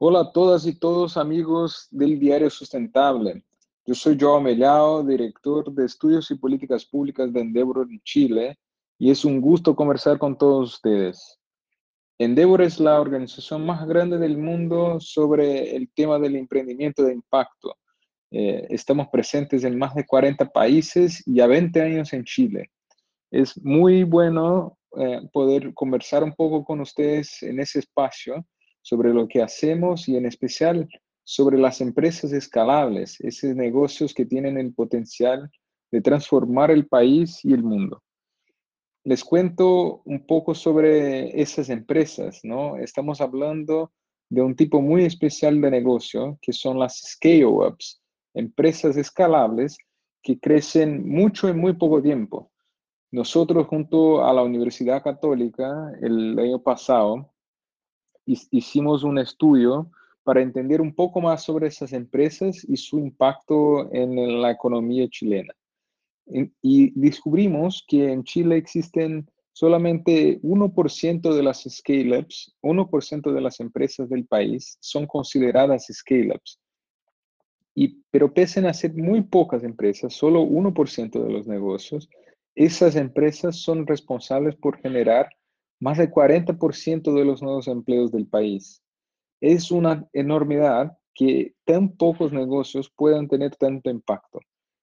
Hola 0.00 0.20
a 0.20 0.30
todas 0.32 0.64
y 0.64 0.78
todos 0.78 1.16
amigos 1.16 1.88
del 1.90 2.20
Diario 2.20 2.50
Sustentable. 2.50 3.42
Yo 3.84 3.96
soy 3.96 4.16
Joao 4.16 4.40
Mellao, 4.40 5.02
director 5.02 5.72
de 5.72 5.86
Estudios 5.86 6.30
y 6.30 6.36
Políticas 6.36 6.84
Públicas 6.84 7.32
de 7.32 7.40
Endeavor 7.40 7.84
en 7.90 8.00
Chile, 8.04 8.56
y 8.96 9.10
es 9.10 9.24
un 9.24 9.40
gusto 9.40 9.74
conversar 9.74 10.16
con 10.16 10.38
todos 10.38 10.74
ustedes. 10.74 11.40
Endeavor 12.16 12.62
es 12.62 12.78
la 12.78 13.00
organización 13.00 13.66
más 13.66 13.88
grande 13.88 14.18
del 14.18 14.38
mundo 14.38 15.00
sobre 15.00 15.74
el 15.74 15.90
tema 15.92 16.20
del 16.20 16.36
emprendimiento 16.36 17.02
de 17.02 17.14
impacto. 17.14 17.76
Eh, 18.30 18.68
estamos 18.70 19.08
presentes 19.08 19.64
en 19.64 19.76
más 19.76 19.96
de 19.96 20.06
40 20.06 20.48
países 20.50 21.26
y 21.26 21.40
a 21.40 21.48
20 21.48 21.82
años 21.82 22.12
en 22.12 22.22
Chile. 22.22 22.70
Es 23.32 23.60
muy 23.64 24.04
bueno 24.04 24.78
eh, 24.96 25.22
poder 25.32 25.74
conversar 25.74 26.22
un 26.22 26.36
poco 26.36 26.64
con 26.64 26.78
ustedes 26.82 27.42
en 27.42 27.58
ese 27.58 27.80
espacio 27.80 28.46
sobre 28.88 29.12
lo 29.12 29.28
que 29.28 29.42
hacemos 29.42 30.08
y 30.08 30.16
en 30.16 30.24
especial 30.24 30.88
sobre 31.22 31.58
las 31.58 31.82
empresas 31.82 32.32
escalables, 32.32 33.20
esos 33.20 33.54
negocios 33.54 34.14
que 34.14 34.24
tienen 34.24 34.56
el 34.56 34.72
potencial 34.72 35.50
de 35.92 36.00
transformar 36.00 36.70
el 36.70 36.86
país 36.86 37.44
y 37.44 37.52
el 37.52 37.62
mundo. 37.62 38.02
Les 39.04 39.22
cuento 39.22 40.00
un 40.06 40.26
poco 40.26 40.54
sobre 40.54 41.38
esas 41.38 41.68
empresas, 41.68 42.40
¿no? 42.44 42.78
Estamos 42.78 43.20
hablando 43.20 43.92
de 44.30 44.40
un 44.40 44.56
tipo 44.56 44.80
muy 44.80 45.04
especial 45.04 45.60
de 45.60 45.70
negocio, 45.70 46.38
que 46.40 46.54
son 46.54 46.78
las 46.78 46.96
scale-ups, 47.12 48.00
empresas 48.32 48.96
escalables 48.96 49.76
que 50.22 50.38
crecen 50.38 51.06
mucho 51.06 51.46
en 51.48 51.58
muy 51.58 51.74
poco 51.74 52.00
tiempo. 52.00 52.50
Nosotros 53.10 53.66
junto 53.66 54.24
a 54.24 54.32
la 54.32 54.42
Universidad 54.42 55.02
Católica 55.02 55.92
el 56.00 56.38
año 56.38 56.62
pasado 56.62 57.34
hicimos 58.50 59.02
un 59.02 59.18
estudio 59.18 59.90
para 60.22 60.42
entender 60.42 60.80
un 60.80 60.94
poco 60.94 61.20
más 61.20 61.42
sobre 61.42 61.68
esas 61.68 61.92
empresas 61.92 62.62
y 62.68 62.76
su 62.76 62.98
impacto 62.98 63.92
en 63.94 64.42
la 64.42 64.50
economía 64.50 65.08
chilena. 65.08 65.54
Y 66.60 66.92
descubrimos 67.00 67.84
que 67.88 68.12
en 68.12 68.24
Chile 68.24 68.56
existen 68.56 69.30
solamente 69.52 70.40
1% 70.42 71.34
de 71.34 71.42
las 71.42 71.64
scale-ups, 71.68 72.54
1% 72.62 73.32
de 73.32 73.40
las 73.40 73.58
empresas 73.60 74.08
del 74.10 74.26
país 74.26 74.76
son 74.80 75.06
consideradas 75.06 75.86
scale-ups. 75.90 76.60
Pero 78.10 78.34
pese 78.34 78.60
a 78.66 78.74
ser 78.74 78.94
muy 78.94 79.22
pocas 79.22 79.64
empresas, 79.64 80.12
solo 80.12 80.42
1% 80.42 81.24
de 81.24 81.32
los 81.32 81.46
negocios, 81.46 82.08
esas 82.54 82.96
empresas 82.96 83.56
son 83.56 83.86
responsables 83.86 84.56
por 84.56 84.78
generar 84.78 85.28
más 85.80 85.98
del 85.98 86.10
40% 86.10 87.14
de 87.14 87.24
los 87.24 87.42
nuevos 87.42 87.68
empleos 87.68 88.10
del 88.10 88.26
país. 88.26 88.82
Es 89.40 89.70
una 89.70 90.06
enormidad 90.12 90.96
que 91.14 91.54
tan 91.64 91.96
pocos 91.96 92.32
negocios 92.32 92.92
puedan 92.94 93.28
tener 93.28 93.56
tanto 93.56 93.90
impacto. 93.90 94.40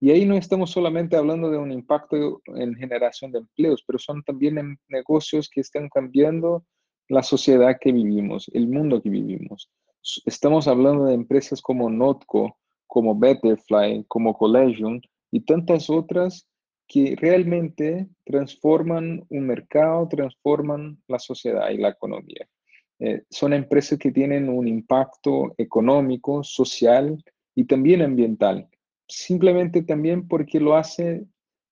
Y 0.00 0.10
ahí 0.10 0.24
no 0.24 0.36
estamos 0.36 0.70
solamente 0.70 1.16
hablando 1.16 1.50
de 1.50 1.56
un 1.56 1.72
impacto 1.72 2.42
en 2.46 2.74
generación 2.74 3.32
de 3.32 3.38
empleos, 3.38 3.82
pero 3.86 3.98
son 3.98 4.22
también 4.22 4.78
negocios 4.88 5.48
que 5.48 5.60
están 5.60 5.88
cambiando 5.88 6.64
la 7.08 7.22
sociedad 7.22 7.78
que 7.80 7.92
vivimos, 7.92 8.50
el 8.52 8.68
mundo 8.68 9.00
que 9.00 9.08
vivimos. 9.08 9.70
Estamos 10.26 10.68
hablando 10.68 11.06
de 11.06 11.14
empresas 11.14 11.62
como 11.62 11.88
Notco, 11.88 12.58
como 12.86 13.18
Betterfly, 13.18 14.04
como 14.06 14.34
Collegium 14.34 15.00
y 15.30 15.40
tantas 15.40 15.88
otras 15.88 16.46
que 16.86 17.16
realmente 17.16 18.08
transforman 18.24 19.24
un 19.28 19.46
mercado, 19.46 20.08
transforman 20.08 21.02
la 21.08 21.18
sociedad 21.18 21.70
y 21.70 21.78
la 21.78 21.90
economía. 21.90 22.48
Eh, 22.98 23.24
son 23.28 23.52
empresas 23.52 23.98
que 23.98 24.12
tienen 24.12 24.48
un 24.48 24.68
impacto 24.68 25.54
económico, 25.58 26.42
social 26.42 27.22
y 27.54 27.64
también 27.64 28.02
ambiental. 28.02 28.68
Simplemente 29.08 29.82
también 29.82 30.26
porque 30.26 30.60
lo 30.60 30.76
hace 30.76 31.26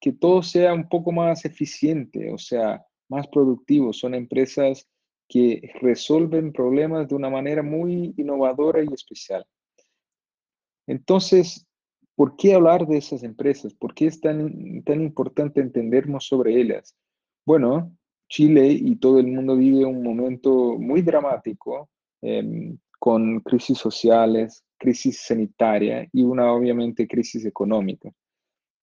que 0.00 0.12
todo 0.12 0.42
sea 0.42 0.74
un 0.74 0.88
poco 0.88 1.12
más 1.12 1.44
eficiente, 1.44 2.32
o 2.32 2.38
sea, 2.38 2.84
más 3.08 3.26
productivo. 3.28 3.92
Son 3.92 4.14
empresas 4.14 4.86
que 5.28 5.72
resuelven 5.80 6.52
problemas 6.52 7.08
de 7.08 7.14
una 7.14 7.30
manera 7.30 7.62
muy 7.62 8.14
innovadora 8.16 8.82
y 8.82 8.92
especial. 8.92 9.44
Entonces, 10.86 11.65
¿Por 12.16 12.34
qué 12.36 12.54
hablar 12.54 12.86
de 12.86 12.96
esas 12.96 13.22
empresas? 13.22 13.74
¿Por 13.74 13.94
qué 13.94 14.06
es 14.06 14.20
tan, 14.20 14.82
tan 14.84 15.02
importante 15.02 15.60
entendernos 15.60 16.26
sobre 16.26 16.58
ellas? 16.58 16.96
Bueno, 17.44 17.94
Chile 18.28 18.68
y 18.68 18.96
todo 18.96 19.20
el 19.20 19.26
mundo 19.26 19.54
vive 19.54 19.84
un 19.84 20.02
momento 20.02 20.78
muy 20.78 21.02
dramático 21.02 21.90
em, 22.22 22.78
con 22.98 23.40
crisis 23.40 23.78
sociales, 23.78 24.64
crisis 24.78 25.20
sanitaria 25.20 26.08
y 26.10 26.22
una 26.22 26.52
obviamente 26.52 27.06
crisis 27.06 27.44
económica. 27.44 28.10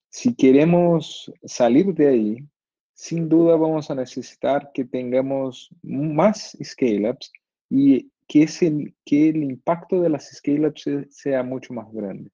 Si 0.10 0.36
queremos 0.36 1.32
salir 1.44 1.94
de 1.96 2.08
ahí, 2.08 2.48
sin 2.94 3.28
duda 3.28 3.56
vamos 3.56 3.90
a 3.90 3.96
necesitar 3.96 4.72
que 4.74 4.86
tengamos 4.86 5.70
más 5.82 6.56
scale-ups 6.64 7.32
y 7.68 8.12
que, 8.28 8.48
que 9.04 9.30
el 9.30 9.44
impacto 9.44 10.02
de 10.02 10.10
las 10.10 10.30
scale-ups 10.30 10.88
sea 11.10 11.42
mucho 11.42 11.74
más 11.74 11.92
grande. 11.92 12.30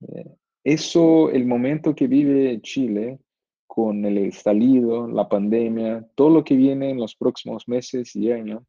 Eh, 0.00 0.36
eso, 0.64 1.30
el 1.30 1.46
momento 1.46 1.94
que 1.94 2.06
vive 2.06 2.60
Chile 2.60 3.18
con 3.66 4.04
el 4.04 4.18
estallido, 4.18 5.08
la 5.08 5.28
pandemia, 5.28 6.06
todo 6.14 6.30
lo 6.30 6.44
que 6.44 6.56
viene 6.56 6.90
en 6.90 6.98
los 6.98 7.14
próximos 7.14 7.68
meses 7.68 8.14
y 8.16 8.30
años, 8.32 8.62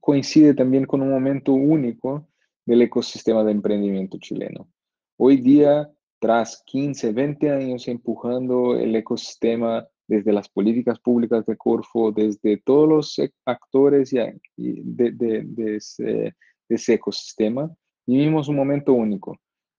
coincide 0.00 0.54
también 0.54 0.84
con 0.84 1.02
un 1.02 1.10
momento 1.10 1.52
único 1.52 2.28
del 2.64 2.82
ecosistema 2.82 3.44
de 3.44 3.52
emprendimiento 3.52 4.18
chileno. 4.18 4.68
Hoy 5.16 5.38
día, 5.38 5.90
tras 6.18 6.62
15, 6.66 7.12
20 7.12 7.50
años 7.50 7.88
empujando 7.88 8.76
el 8.76 8.94
ecosistema 8.96 9.86
desde 10.08 10.32
las 10.32 10.48
políticas 10.48 10.98
públicas 11.00 11.46
de 11.46 11.56
Corfo, 11.56 12.12
desde 12.12 12.58
todos 12.58 12.88
los 12.88 13.30
actores 13.44 14.10
de, 14.10 14.40
de 14.56 16.34
ese 16.68 16.94
ecosistema, 16.94 17.74
vivimos 18.06 18.48
un 18.48 18.56
momento 18.56 18.92
único 18.92 19.38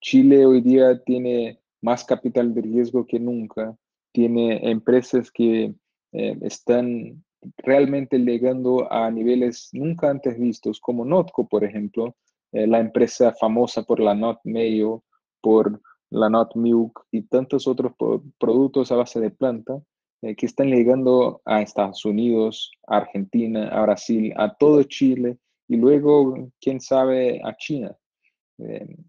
Chile 0.09 0.45
hoy 0.45 0.61
día 0.61 1.03
tiene 1.03 1.59
más 1.81 2.05
capital 2.05 2.53
de 2.53 2.61
riesgo 2.61 3.05
que 3.05 3.19
nunca, 3.19 3.75
tiene 4.13 4.71
empresas 4.71 5.29
que 5.29 5.75
eh, 6.13 6.37
están 6.43 7.25
realmente 7.57 8.17
llegando 8.17 8.89
a 8.89 9.11
niveles 9.11 9.67
nunca 9.73 10.09
antes 10.09 10.39
vistos, 10.39 10.79
como 10.79 11.03
Notco, 11.03 11.45
por 11.49 11.65
ejemplo, 11.65 12.15
eh, 12.53 12.65
la 12.67 12.79
empresa 12.79 13.33
famosa 13.33 13.83
por 13.83 13.99
la 13.99 14.15
Not 14.15 14.39
Mayo, 14.45 15.03
por 15.41 15.81
la 16.09 16.29
Not 16.29 16.55
Milk 16.55 17.03
y 17.11 17.23
tantos 17.23 17.67
otros 17.67 17.91
productos 18.37 18.93
a 18.93 18.95
base 18.95 19.19
de 19.19 19.31
planta 19.31 19.77
eh, 20.21 20.37
que 20.37 20.45
están 20.45 20.69
llegando 20.69 21.41
a 21.43 21.61
Estados 21.61 22.05
Unidos, 22.05 22.71
a 22.87 22.99
Argentina, 22.99 23.67
a 23.67 23.81
Brasil, 23.81 24.33
a 24.37 24.55
todo 24.55 24.83
Chile 24.83 25.37
y 25.67 25.75
luego, 25.75 26.49
quién 26.61 26.79
sabe, 26.79 27.41
a 27.43 27.57
China. 27.57 27.93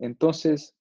entonces, 0.00 0.74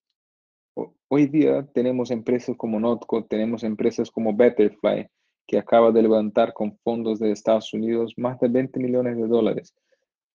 Hoy 1.09 1.28
día 1.28 1.66
tenemos 1.73 2.12
empresas 2.12 2.57
como 2.57 2.81
Notco, 2.81 3.23
tenemos 3.23 3.63
empresas 3.63 4.12
como 4.12 4.35
Betterfly, 4.35 5.07
que 5.47 5.57
acaba 5.57 5.90
de 5.94 6.01
levantar 6.01 6.51
con 6.51 6.78
fondos 6.84 7.19
de 7.19 7.31
Estados 7.31 7.73
Unidos 7.73 8.13
más 8.18 8.38
de 8.41 8.50
20 8.50 8.78
millones 8.81 9.16
de 9.16 9.25
dólares. 9.25 9.73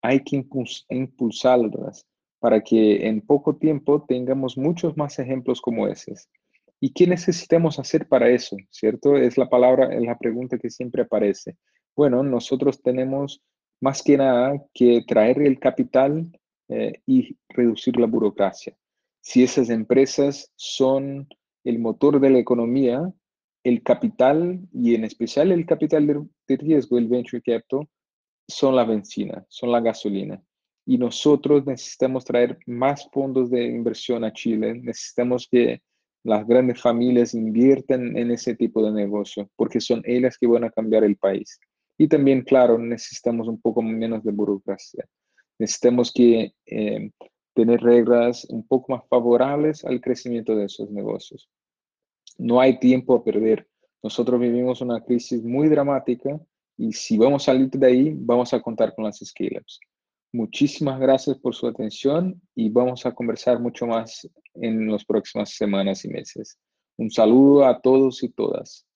Hay 0.00 0.20
que 0.20 0.42
impulsarlas 0.88 2.06
para 2.38 2.62
que 2.62 3.06
en 3.06 3.20
poco 3.20 3.54
tiempo 3.56 4.06
tengamos 4.08 4.56
muchos 4.56 4.96
más 4.96 5.18
ejemplos 5.18 5.60
como 5.60 5.86
esos. 5.88 6.26
¿Y 6.80 6.94
qué 6.94 7.06
necesitamos 7.06 7.78
hacer 7.78 8.08
para 8.08 8.30
eso? 8.30 8.56
¿Cierto? 8.70 9.18
Es 9.18 9.36
la 9.36 9.50
palabra, 9.50 9.94
es 9.94 10.02
la 10.02 10.16
pregunta 10.16 10.56
que 10.56 10.70
siempre 10.70 11.02
aparece. 11.02 11.54
Bueno, 11.94 12.22
nosotros 12.22 12.80
tenemos 12.80 13.42
más 13.78 14.02
que 14.02 14.16
nada 14.16 14.54
que 14.72 15.02
traer 15.06 15.42
el 15.42 15.58
capital 15.58 16.32
eh, 16.68 16.94
y 17.04 17.36
reducir 17.50 17.98
la 17.98 18.06
burocracia 18.06 18.74
si 19.22 19.44
esas 19.44 19.70
empresas 19.70 20.52
son 20.56 21.28
el 21.64 21.78
motor 21.78 22.20
de 22.20 22.30
la 22.30 22.38
economía, 22.38 23.10
el 23.64 23.82
capital 23.82 24.60
y 24.72 24.96
en 24.96 25.04
especial 25.04 25.52
el 25.52 25.64
capital 25.64 26.28
de, 26.48 26.56
riesgo, 26.56 26.98
el 26.98 27.08
venture 27.08 27.40
capital, 27.40 27.88
son 28.48 28.74
la 28.74 28.84
benzina, 28.84 29.46
son 29.48 29.70
la 29.70 29.80
gasolina. 29.80 30.42
Y 30.84 30.98
nosotros 30.98 31.64
necesitamos 31.64 32.24
traer 32.24 32.58
más 32.66 33.08
fondos 33.12 33.48
de 33.50 33.64
inversión 33.64 34.24
a 34.24 34.32
Chile, 34.32 34.74
necesitamos 34.74 35.48
que 35.48 35.80
las 36.24 36.44
grandes 36.46 36.80
familias 36.80 37.34
inviertan 37.34 38.16
en 38.16 38.32
ese 38.32 38.56
tipo 38.56 38.84
de 38.84 38.90
negocio, 38.90 39.48
porque 39.54 39.80
son 39.80 40.02
ellas 40.04 40.36
que 40.36 40.48
van 40.48 40.64
a 40.64 40.70
cambiar 40.70 41.04
el 41.04 41.16
país. 41.16 41.60
Y 41.96 42.08
también, 42.08 42.42
claro, 42.42 42.78
necesitamos 42.78 43.46
un 43.46 43.60
poco 43.60 43.82
menos 43.82 44.24
de 44.24 44.32
burocracia. 44.32 45.06
Necesitamos 45.58 46.12
que 46.12 46.52
eh, 46.66 47.10
tener 47.54 47.80
reglas 47.80 48.46
un 48.46 48.66
poco 48.66 48.92
más 48.92 49.02
favorables 49.08 49.84
al 49.84 50.00
crecimiento 50.00 50.54
de 50.56 50.66
esos 50.66 50.90
negocios. 50.90 51.48
No 52.38 52.60
hay 52.60 52.78
tiempo 52.78 53.14
a 53.14 53.24
perder. 53.24 53.68
Nosotros 54.02 54.40
vivimos 54.40 54.80
una 54.80 55.00
crisis 55.00 55.42
muy 55.42 55.68
dramática 55.68 56.40
y 56.76 56.92
si 56.92 57.18
vamos 57.18 57.42
a 57.42 57.52
salir 57.52 57.70
de 57.70 57.86
ahí, 57.86 58.14
vamos 58.16 58.52
a 58.54 58.60
contar 58.60 58.94
con 58.94 59.04
las 59.04 59.18
scale-ups. 59.18 59.80
Muchísimas 60.32 60.98
gracias 60.98 61.38
por 61.38 61.54
su 61.54 61.66
atención 61.66 62.40
y 62.54 62.70
vamos 62.70 63.04
a 63.04 63.12
conversar 63.12 63.60
mucho 63.60 63.86
más 63.86 64.26
en 64.54 64.90
las 64.90 65.04
próximas 65.04 65.50
semanas 65.50 66.04
y 66.04 66.08
meses. 66.08 66.58
Un 66.96 67.10
saludo 67.10 67.66
a 67.66 67.80
todos 67.80 68.22
y 68.22 68.30
todas. 68.30 68.86